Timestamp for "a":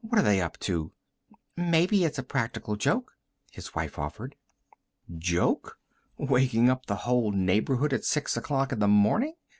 2.16-2.22